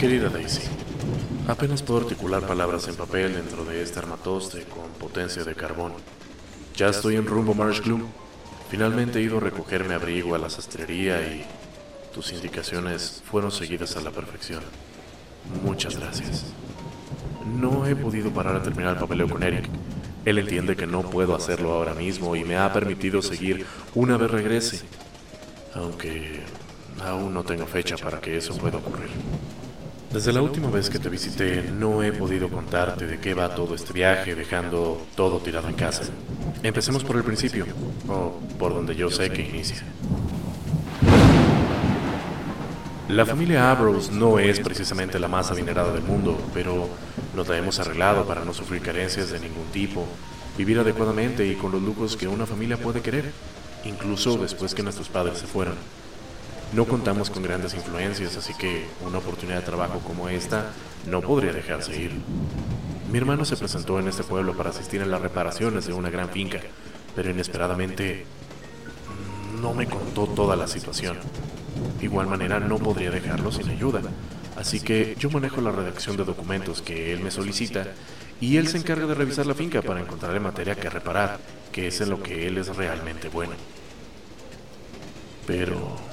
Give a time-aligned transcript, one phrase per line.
[0.00, 0.62] Querida Daisy,
[1.46, 5.92] apenas puedo articular palabras en papel dentro de este armatoste con potencia de carbón.
[6.74, 8.06] Ya estoy en rumbo Marsh Gloom.
[8.70, 11.44] Finalmente he ido a recogerme abrigo a la sastrería y
[12.14, 14.62] tus indicaciones fueron seguidas a la perfección.
[15.62, 16.46] Muchas gracias.
[17.60, 19.68] No he podido parar a terminar el papeleo con Eric.
[20.24, 24.30] Él entiende que no puedo hacerlo ahora mismo y me ha permitido seguir una vez
[24.30, 24.80] regrese.
[25.74, 26.40] Aunque
[27.04, 29.10] aún no tengo fecha para que eso pueda ocurrir.
[30.12, 33.76] Desde la última vez que te visité, no he podido contarte de qué va todo
[33.76, 36.02] este viaje, dejando todo tirado en casa.
[36.64, 37.64] Empecemos por el principio,
[38.08, 39.84] o por donde yo sé que inicia.
[43.08, 46.88] La familia Abrams no es precisamente la más adinerada del mundo, pero
[47.36, 50.04] nos la hemos arreglado para no sufrir carencias de ningún tipo,
[50.58, 53.30] vivir adecuadamente y con los lujos que una familia puede querer,
[53.84, 55.76] incluso después que nuestros padres se fueran.
[56.72, 60.70] No contamos con grandes influencias, así que una oportunidad de trabajo como esta
[61.08, 62.12] no podría dejarse ir.
[63.10, 66.28] Mi hermano se presentó en este pueblo para asistir en las reparaciones de una gran
[66.28, 66.60] finca,
[67.16, 68.24] pero inesperadamente
[69.60, 71.18] no me contó toda la situación.
[71.98, 74.00] De igual manera no podría dejarlo sin ayuda,
[74.56, 77.88] así que yo manejo la redacción de documentos que él me solicita
[78.40, 81.40] y él se encarga de revisar la finca para encontrarle materia que reparar,
[81.72, 83.54] que es en lo que él es realmente bueno.
[85.48, 86.09] Pero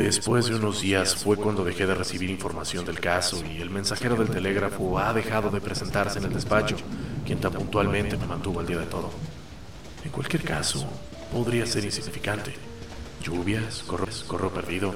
[0.00, 4.16] Después de unos días fue cuando dejé de recibir información del caso y el mensajero
[4.16, 6.76] del telégrafo ha dejado de presentarse en el despacho,
[7.26, 9.10] quien tan puntualmente me mantuvo al día de todo.
[10.02, 10.88] En cualquier caso,
[11.30, 12.54] podría ser insignificante.
[13.22, 14.94] Lluvias, corro, corro perdido,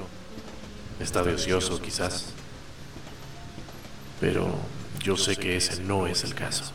[0.99, 2.33] estado ocioso quizás.
[4.19, 4.55] Pero
[5.03, 6.73] yo sé que ese no es el caso.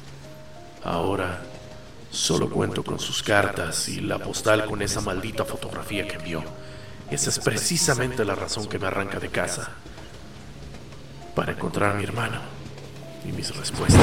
[0.84, 1.42] Ahora
[2.12, 6.44] solo cuento con sus cartas y la postal con esa maldita fotografía que envió
[7.10, 9.70] esa es precisamente la razón que me arranca de casa.
[11.34, 12.40] Para encontrar a mi hermano
[13.28, 14.00] y mis respuestas.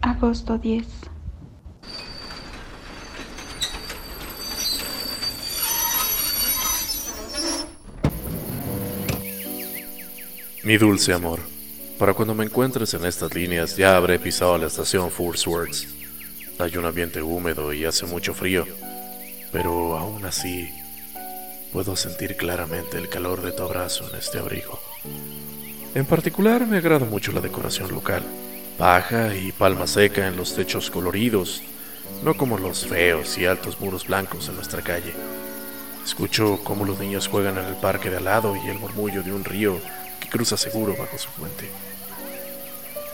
[0.00, 0.86] Agosto 10.
[10.64, 11.40] Mi dulce amor,
[11.98, 16.01] para cuando me encuentres en estas líneas ya habré pisado la estación Words.
[16.58, 18.66] Hay un ambiente húmedo y hace mucho frío,
[19.50, 20.72] pero aún así
[21.72, 24.78] puedo sentir claramente el calor de tu abrazo en este abrigo.
[25.94, 28.22] En particular me agrada mucho la decoración local,
[28.78, 31.62] paja y palma seca en los techos coloridos,
[32.22, 35.12] no como los feos y altos muros blancos en nuestra calle.
[36.04, 39.32] Escucho cómo los niños juegan en el parque de al lado y el murmullo de
[39.32, 39.78] un río
[40.20, 41.70] que cruza seguro bajo su fuente.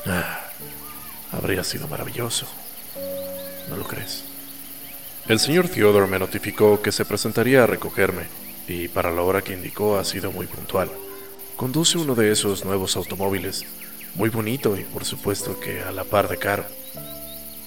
[0.07, 0.41] Ah,
[1.33, 2.47] habría sido maravilloso.
[3.69, 4.25] ¿No lo crees?
[5.29, 8.25] El señor Theodore me notificó que se presentaría a recogerme,
[8.67, 10.91] y para la hora que indicó ha sido muy puntual.
[11.57, 13.65] Conduce uno de esos nuevos automóviles,
[14.15, 16.65] muy bonito y por supuesto que a la par de caro.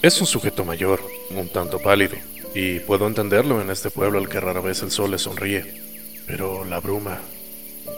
[0.01, 2.15] Es un sujeto mayor, un tanto pálido,
[2.55, 5.81] y puedo entenderlo en este pueblo al que rara vez el sol le sonríe.
[6.25, 7.19] Pero la bruma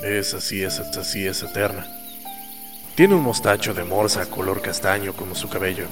[0.04, 1.88] es así, es así, es eterna.
[2.96, 5.86] Tiene un mostacho de morsa color castaño como su cabello.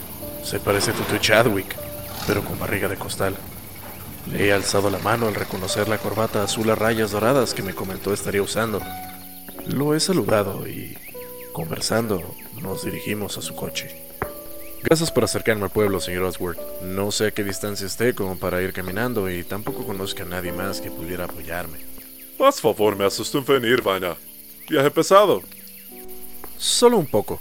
[0.43, 1.75] Se parece a Tutu Chadwick,
[2.27, 3.35] pero con barriga de costal.
[4.31, 7.73] Le he alzado la mano al reconocer la corbata azul a rayas doradas que me
[7.73, 8.81] comentó estaría usando.
[9.67, 10.97] Lo he saludado y,
[11.53, 12.21] conversando,
[12.61, 14.05] nos dirigimos a su coche.
[14.83, 16.57] Gracias por acercarme al pueblo, señor Oswald.
[16.83, 20.51] No sé a qué distancia esté como para ir caminando y tampoco conozco a nadie
[20.51, 21.77] más que pudiera apoyarme.
[22.39, 24.15] Haz favor, me asusté en venir, vaina.
[24.67, 25.43] ¿Viaje pesado?
[26.57, 27.39] Solo un poco.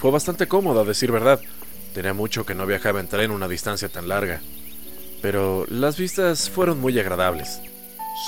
[0.00, 1.40] Fue bastante cómodo, a decir verdad.
[1.94, 4.40] Tenía mucho que no viajaba en tren una distancia tan larga.
[5.22, 7.60] Pero las vistas fueron muy agradables.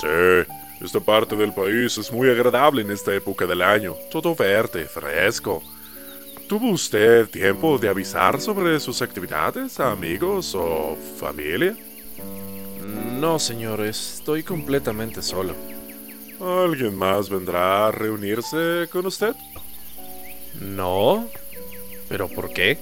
[0.01, 3.93] Sí, esta parte del país es muy agradable en esta época del año.
[4.09, 5.61] Todo verde, fresco.
[6.47, 11.75] ¿Tuvo usted tiempo de avisar sobre sus actividades a amigos o familia?
[13.19, 15.53] No, señor, estoy completamente solo.
[16.39, 19.35] ¿Alguien más vendrá a reunirse con usted?
[20.61, 21.27] No.
[22.07, 22.77] ¿Pero por qué?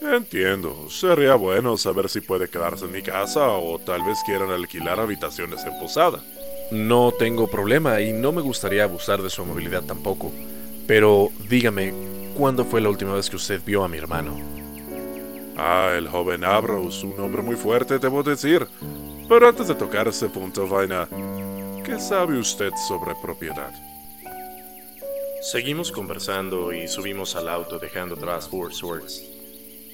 [0.00, 0.88] Entiendo.
[0.88, 5.64] Sería bueno saber si puede quedarse en mi casa o tal vez quieran alquilar habitaciones
[5.64, 6.20] en posada.
[6.70, 10.32] No tengo problema y no me gustaría abusar de su amabilidad tampoco.
[10.86, 11.92] Pero dígame,
[12.36, 14.36] ¿cuándo fue la última vez que usted vio a mi hermano?
[15.56, 18.66] Ah, el joven Abrams, un hombre muy fuerte, debo decir.
[19.28, 21.06] Pero antes de tocar ese punto, Vaina,
[21.84, 23.70] ¿qué sabe usted sobre propiedad?
[25.42, 29.29] Seguimos conversando y subimos al auto dejando atrás Four Swords.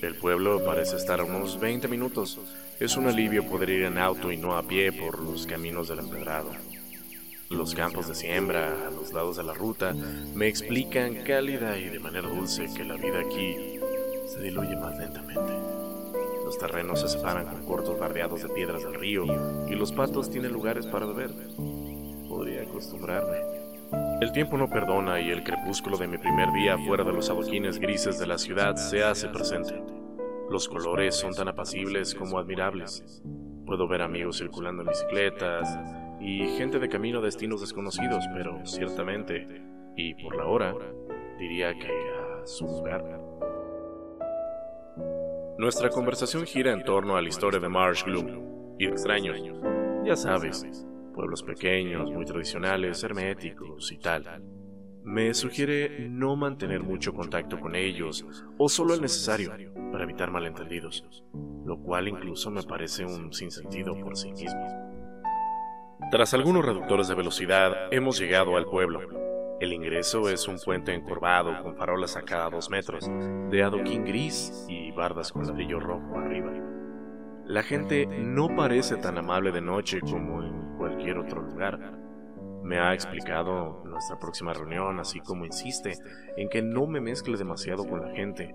[0.03, 2.39] El pueblo parece estar a unos 20 minutos
[2.79, 6.01] Es un alivio poder ir en auto y no a pie por los caminos del
[6.01, 6.51] empedrado.
[7.49, 9.95] Los campos de siembra a los lados de la ruta
[10.35, 13.57] me explican cálida y de manera dulce que la vida aquí
[14.29, 15.53] se diluye más lentamente.
[16.45, 19.25] Los terrenos se separan con cortos bardeados de piedras del río
[19.69, 21.31] y los patos tienen lugares para beber.
[22.29, 23.56] Podría acostumbrarme.
[24.19, 27.79] El tiempo no perdona y el crepúsculo de mi primer día fuera de los adoquines
[27.79, 29.79] grises de la ciudad se hace presente.
[30.51, 33.23] Los colores son tan apacibles como admirables.
[33.67, 35.79] Puedo ver amigos circulando en bicicletas
[36.19, 39.47] y gente de camino a destinos desconocidos, pero ciertamente,
[39.97, 40.75] y por la hora,
[41.39, 43.05] diría que a su lugar.
[45.59, 49.43] Nuestra conversación gira en torno a la historia de Marsh Gloom y de extraños.
[50.07, 50.87] Ya sabes,
[51.17, 54.43] pueblos pequeños, muy tradicionales, herméticos y tal.
[55.03, 58.27] Me sugiere no mantener mucho contacto con ellos
[58.59, 59.53] o solo el necesario
[59.91, 61.05] para evitar malentendidos,
[61.65, 64.61] lo cual incluso me parece un sinsentido por sí mismo.
[66.11, 69.01] Tras algunos reductores de velocidad, hemos llegado al pueblo.
[69.59, 73.09] El ingreso es un puente encorvado con farolas a cada dos metros,
[73.51, 76.53] de adoquín gris y bardas con ladrillo rojo arriba.
[77.47, 81.79] La gente no parece tan amable de noche como en cualquier otro lugar
[82.63, 85.95] me ha explicado nuestra próxima reunión, así como insiste
[86.37, 88.55] en que no me mezcle demasiado con la gente.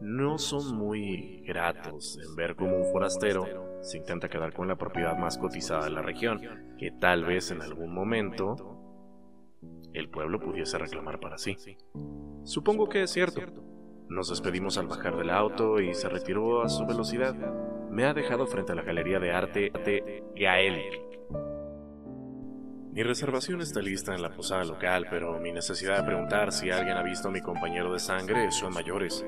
[0.00, 3.46] No son muy gratos en ver cómo un forastero
[3.80, 6.40] se intenta quedar con la propiedad más cotizada de la región,
[6.78, 8.56] que tal vez en algún momento
[9.92, 11.56] el pueblo pudiese reclamar para sí.
[12.42, 13.40] Supongo que es cierto.
[14.08, 17.34] Nos despedimos al bajar del auto y se retiró a su velocidad.
[17.88, 19.72] Me ha dejado frente a la galería de arte
[20.34, 21.04] gaélico
[22.94, 26.96] mi reservación está lista en la posada local, pero mi necesidad de preguntar si alguien
[26.96, 29.26] ha visto a mi compañero de sangre son mayores.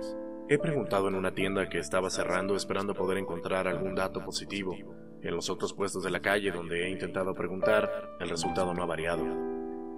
[0.48, 4.76] He preguntado en una tienda que estaba cerrando esperando poder encontrar algún dato positivo.
[5.20, 7.90] En los otros puestos de la calle donde he intentado preguntar,
[8.20, 9.24] el resultado no ha variado.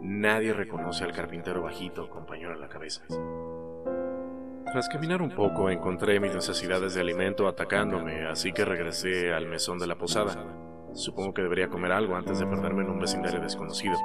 [0.00, 3.04] Nadie reconoce al carpintero bajito con pañuelo en la cabeza.
[4.72, 9.78] Tras caminar un poco encontré mis necesidades de alimento atacándome, así que regresé al mesón
[9.78, 10.67] de la posada.
[10.94, 13.96] Supongo que debería comer algo antes de perderme en un vecindario desconocido.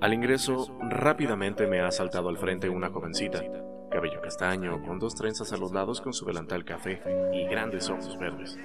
[0.00, 3.42] Al ingreso, rápidamente me ha saltado al frente una jovencita,
[3.90, 7.02] cabello castaño, con dos trenzas a los lados con su delantal café
[7.32, 8.56] y grandes ojos verdes.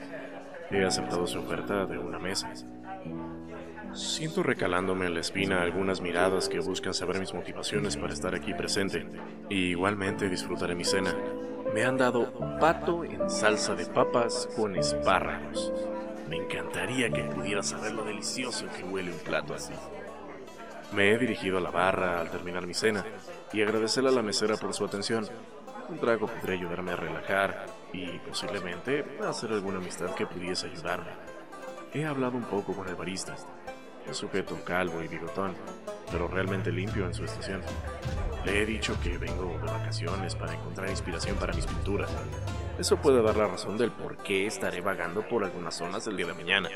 [0.69, 2.51] He aceptado su oferta de una mesa.
[3.93, 8.53] Siento recalándome en la espina algunas miradas que buscan saber mis motivaciones para estar aquí
[8.53, 9.05] presente,
[9.49, 11.15] y igualmente disfrutaré mi cena.
[11.73, 15.71] Me han dado pato en salsa de papas con espárragos.
[16.33, 19.71] Me encantaría que pudiera saber lo delicioso que huele un plato así.
[20.91, 23.05] Me he dirigido a la barra al terminar mi cena
[23.51, 25.27] y agradecerle a la mesera por su atención.
[25.89, 31.11] Un trago podría ayudarme a relajar y posiblemente hacer alguna amistad que pudiese ayudarme.
[31.93, 33.35] He hablado un poco con el barista.
[34.09, 35.53] Es sujeto calvo y bigotón,
[36.11, 37.61] pero realmente limpio en su estación.
[38.43, 42.09] Le he dicho que vengo de vacaciones para encontrar inspiración para mis pinturas.
[42.79, 46.25] Eso puede dar la razón del por qué estaré vagando por algunas zonas el día
[46.25, 46.69] de mañana.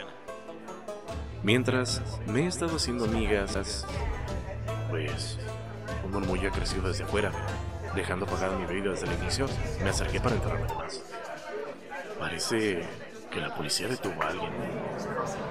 [1.41, 3.85] Mientras me he estado haciendo amigas,
[4.89, 5.39] pues
[6.05, 7.31] un murmullo ha crecido desde afuera.
[7.95, 9.47] Dejando apagada mi bebida desde el inicio,
[9.83, 11.01] me acerqué para enterarme más.
[12.19, 12.83] Parece
[13.31, 14.51] que la policía detuvo a alguien.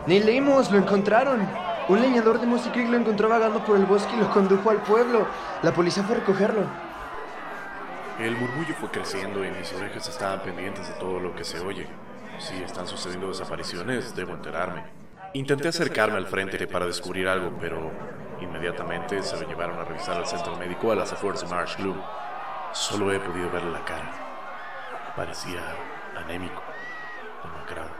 [0.06, 1.40] Ni leímos, lo encontraron.
[1.88, 5.26] Un leñador de música lo encontró vagando por el bosque y lo condujo al pueblo.
[5.62, 6.86] La policía fue a recogerlo.
[8.18, 11.87] El murmullo fue creciendo y mis orejas estaban pendientes de todo lo que se oye.
[12.38, 14.85] Si están sucediendo desapariciones, debo enterarme.
[15.35, 17.92] Intenté acercarme al frente para descubrir algo, pero
[18.40, 21.76] inmediatamente se me llevaron a revisar al centro médico a las afueras de Marsh.
[22.73, 25.12] Solo he podido verle la cara.
[25.14, 25.61] Parecía
[26.16, 26.62] anémico,
[27.44, 27.90] demacrado.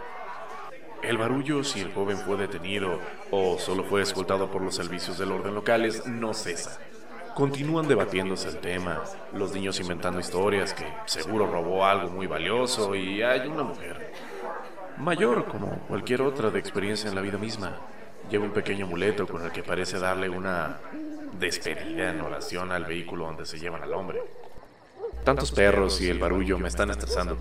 [1.03, 5.33] El barullo, si el joven fue detenido o solo fue escoltado por los servicios del
[5.33, 6.81] orden locales, no cesa.
[7.37, 13.21] Continúan debatiéndose el tema, los niños inventando historias que seguro robó algo muy valioso y
[13.21, 14.11] hay una mujer,
[14.97, 17.77] mayor como cualquier otra de experiencia en la vida misma.
[18.31, 20.79] Lleva un pequeño amuleto con el que parece darle una
[21.39, 24.23] despedida en oración al vehículo donde se llevan al hombre.
[25.23, 27.37] Tantos perros y el barullo me están estresando.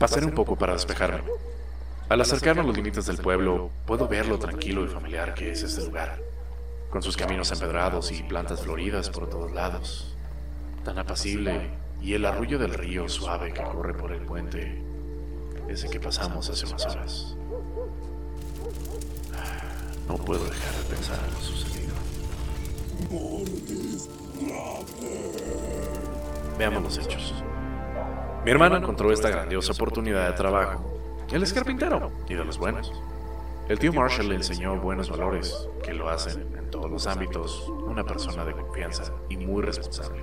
[0.00, 1.22] Pasaré un poco para despejarme.
[2.08, 5.62] Al acercarme a los límites del pueblo, puedo ver lo tranquilo y familiar que es
[5.62, 6.31] este lugar
[6.92, 10.14] con sus caminos empedrados y plantas floridas por todos lados,
[10.84, 11.70] tan apacible,
[12.02, 14.82] y el arrullo del río suave que corre por el puente,
[15.68, 17.36] ese que pasamos hace unas horas.
[20.06, 21.94] No puedo dejar de pensar en lo sucedido.
[26.58, 27.42] Veamos los hechos.
[28.44, 30.84] Mi hermano encontró esta grandiosa oportunidad de trabajo
[31.30, 32.92] Él es carpintero y de los buenos.
[33.72, 38.04] El tío Marshall le enseñó buenos valores que lo hacen en todos los ámbitos una
[38.04, 40.22] persona de confianza y muy responsable.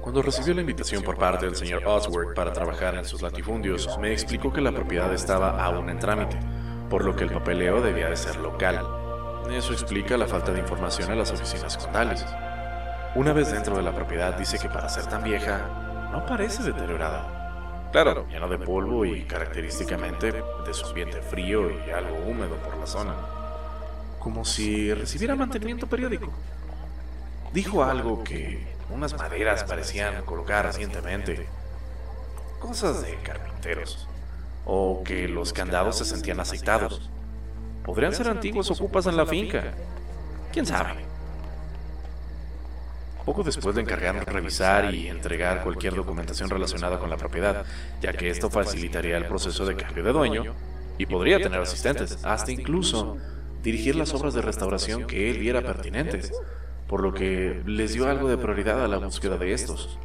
[0.00, 4.12] Cuando recibió la invitación por parte del señor Oswald para trabajar en sus latifundios, me
[4.12, 6.38] explicó que la propiedad estaba aún en trámite,
[6.88, 8.86] por lo que el papeleo debía de ser local.
[9.50, 12.24] Eso explica la falta de información en las oficinas condales.
[13.16, 17.43] Una vez dentro de la propiedad dice que para ser tan vieja, no parece deteriorada.
[17.94, 22.88] Claro, lleno de polvo y característicamente de su ambiente frío y algo húmedo por la
[22.88, 23.14] zona.
[24.18, 26.32] Como si recibiera mantenimiento periódico.
[27.52, 31.46] Dijo algo que unas maderas parecían colocar recientemente.
[32.58, 34.08] Cosas de carpinteros.
[34.66, 37.08] O que los candados se sentían aceitados.
[37.84, 39.72] Podrían ser antiguos ocupas en la finca.
[40.52, 41.13] ¿Quién sabe?
[43.24, 47.64] Poco después le encargaron revisar y entregar cualquier documentación relacionada con la propiedad,
[48.02, 50.54] ya que esto facilitaría el proceso de cambio de dueño
[50.98, 53.16] y podría tener asistentes, hasta incluso
[53.62, 56.32] dirigir las obras de restauración que él viera pertinentes,
[56.86, 59.98] por lo que les dio algo de prioridad a la búsqueda de estos.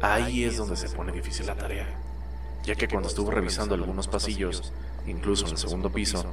[0.00, 1.86] Ahí es donde se pone difícil la tarea,
[2.64, 4.72] ya que cuando estuvo revisando algunos pasillos,
[5.06, 6.24] incluso en el segundo piso,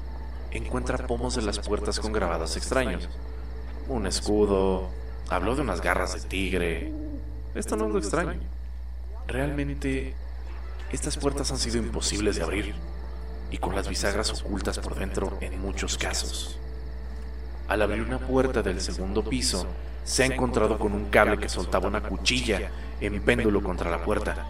[0.52, 3.10] encuentra pomos de las puertas con grabados extraños.
[3.90, 4.90] Un escudo,
[5.30, 6.94] Habló de unas garras de tigre.
[7.54, 8.40] Esto no es lo extraño.
[9.28, 10.14] Realmente,
[10.92, 12.74] estas puertas han sido imposibles de abrir
[13.52, 16.60] y con las bisagras ocultas por dentro en muchos casos.
[17.68, 19.68] Al abrir una puerta del segundo piso,
[20.06, 24.46] se ha encontrado con un cable que soltaba una cuchilla en péndulo contra la puerta.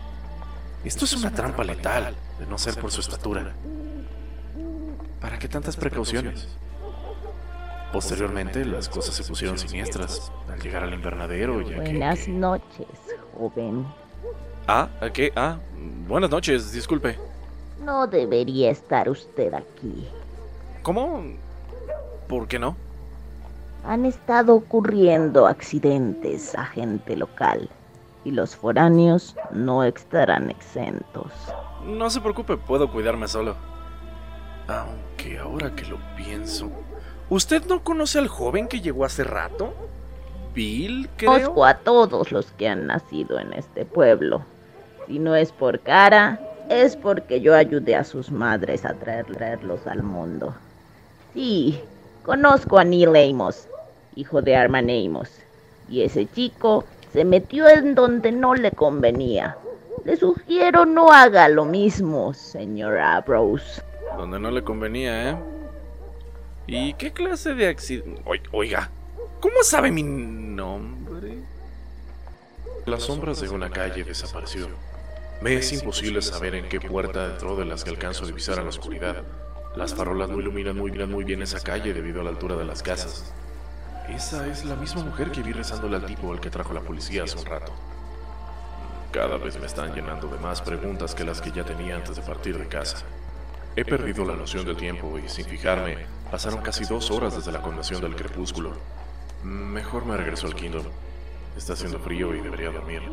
[0.83, 3.55] Esto es una trampa letal, de no ser por su estatura.
[5.19, 6.47] ¿Para qué tantas precauciones?
[7.91, 11.61] Posteriormente, las cosas se pusieron siniestras al llegar al invernadero.
[11.61, 12.87] Ya Buenas noches,
[13.37, 13.85] joven.
[14.67, 15.31] Ah, ¿a qué?
[15.35, 15.57] Ah,
[16.07, 17.17] buenas noches, disculpe.
[17.83, 20.07] No debería estar usted aquí.
[20.83, 21.23] ¿Cómo?
[22.27, 22.75] ¿Por qué no?
[23.85, 27.69] Han estado ocurriendo accidentes a gente local
[28.25, 31.31] y los foráneos no estarán exentos.
[31.85, 33.55] No se preocupe, puedo cuidarme solo.
[34.67, 36.69] Aunque ahora que lo pienso,
[37.29, 39.73] ¿Usted no conoce al joven que llegó hace rato?
[40.53, 41.33] Bill, creo.
[41.33, 44.43] Conozco a todos los que han nacido en este pueblo.
[45.07, 50.03] Si no es por cara, es porque yo ayudé a sus madres a traerlos al
[50.03, 50.55] mundo.
[51.33, 51.81] Sí,
[52.23, 53.67] conozco a Neil Amos,
[54.15, 55.29] hijo de Arman Amos.
[55.89, 59.57] Y ese chico se metió en donde no le convenía.
[60.05, 63.81] Le sugiero no haga lo mismo, señora Brose.
[64.17, 65.37] Donde no le convenía, ¿eh?
[66.67, 68.21] ¿Y qué clase de accidente?
[68.51, 68.91] Oiga,
[69.39, 71.37] ¿cómo sabe mi nombre?
[72.85, 74.67] Las sombras de una calle desapareció.
[75.41, 78.63] Me es imposible saber en qué puerta dentro de las que alcanzo a divisar a
[78.63, 79.23] la oscuridad.
[79.77, 82.65] Las farolas no iluminan muy bien, muy bien esa calle debido a la altura de
[82.65, 83.33] las casas.
[84.09, 87.23] Esa es la misma mujer que vi rezándole al tipo al que trajo la policía
[87.23, 87.71] hace un rato.
[89.13, 92.21] Cada vez me están llenando de más preguntas que las que ya tenía antes de
[92.23, 93.05] partir de casa.
[93.77, 95.97] He perdido la noción del tiempo y sin fijarme,
[96.31, 98.71] pasaron casi dos horas desde la convención del crepúsculo.
[99.43, 100.87] Mejor me regreso al Kingdom.
[101.55, 103.03] Está haciendo frío y debería dormir.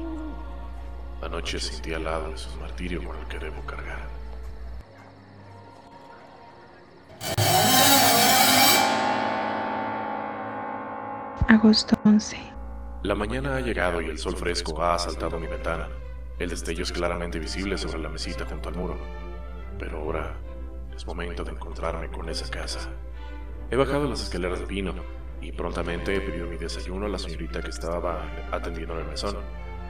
[1.20, 4.08] Anoche sentí al lado de su martirio con el que debo cargar.
[11.46, 12.38] Agosto 11.
[13.02, 15.90] La mañana ha llegado y el sol fresco ha asaltado mi ventana.
[16.38, 18.96] El destello es claramente visible sobre la mesita junto al muro.
[19.78, 20.34] Pero ahora
[20.96, 22.90] es momento de encontrarme con esa casa.
[23.70, 24.94] He bajado las escaleras de pino
[25.40, 29.36] y prontamente he pedido mi desayuno a la señorita que estaba atendiendo en el mesón,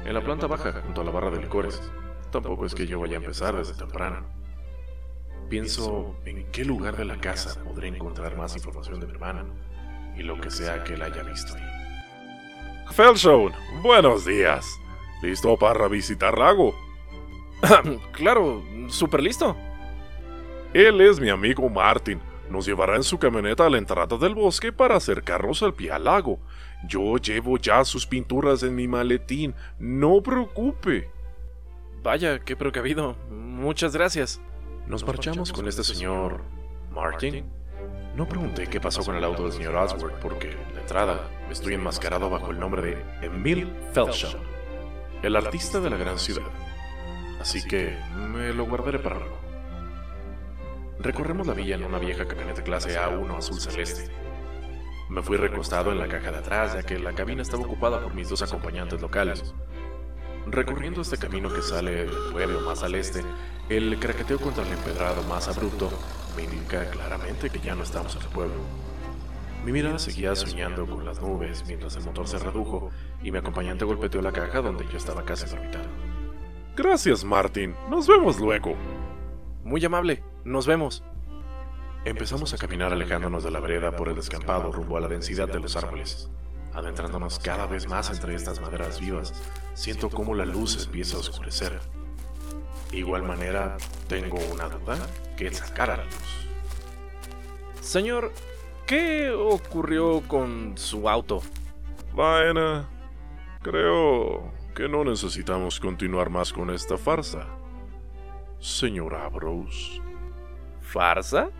[0.04, 1.80] en la planta baja junto a la barra de licores.
[2.30, 4.26] Tampoco es que yo vaya a empezar desde temprano.
[5.48, 9.44] Pienso en qué lugar de la casa podré encontrar más información de mi hermana
[10.16, 11.62] y lo que sea que él haya visto ahí.
[12.92, 14.66] Felshon, buenos días.
[15.22, 16.74] ¿Listo para visitar Lago?
[18.12, 19.56] claro, súper listo.
[20.74, 22.20] Él es mi amigo Martin.
[22.50, 26.02] Nos llevará en su camioneta a la entrada del bosque para acercarnos al pie al
[26.02, 26.40] lago.
[26.88, 29.54] Yo llevo ya sus pinturas en mi maletín.
[29.78, 31.08] No preocupe.
[32.02, 33.14] Vaya, qué precavido.
[33.30, 34.40] Muchas gracias.
[34.88, 36.42] Nos marchamos con este señor
[36.92, 37.44] Martin.
[38.16, 42.28] No pregunté qué pasó con el auto del señor Oswald porque, de entrada, estoy enmascarado
[42.28, 44.40] bajo el nombre de Emil Felsham,
[45.22, 46.42] el artista de la gran ciudad.
[47.40, 47.96] Así que
[48.32, 49.43] me lo guardaré para luego.
[50.98, 54.10] Recorremos la villa en una vieja camioneta clase A1 azul celeste.
[55.08, 58.14] Me fui recostado en la caja de atrás ya que la cabina estaba ocupada por
[58.14, 59.54] mis dos acompañantes locales.
[60.46, 63.22] Recorriendo este camino que sale del pueblo más al este,
[63.68, 65.90] el craqueteo contra el empedrado más abrupto
[66.36, 68.54] me indica claramente que ya no estamos en el pueblo.
[69.64, 72.90] Mi mirada seguía soñando con las nubes mientras el motor se redujo
[73.22, 75.88] y mi acompañante golpeteó la caja donde yo estaba casi dormitado.
[76.76, 77.74] Gracias, Martin.
[77.88, 78.74] Nos vemos luego.
[79.64, 80.33] Muy amable.
[80.44, 81.02] Nos vemos.
[82.04, 85.58] Empezamos a caminar alejándonos de la vereda por el descampado rumbo a la densidad de
[85.58, 86.28] los árboles.
[86.74, 89.32] Adentrándonos cada vez más entre estas maderas vivas,
[89.72, 91.80] siento cómo la luz empieza a oscurecer.
[92.90, 94.98] De igual manera, tengo una duda
[95.34, 96.48] que sacar a la luz.
[97.80, 98.30] Señor,
[98.86, 101.40] ¿qué ocurrió con su auto?
[102.12, 102.86] Bueno,
[103.62, 107.46] creo que no necesitamos continuar más con esta farsa.
[108.58, 110.02] Señora Bros.
[110.94, 111.50] ¿Farsa?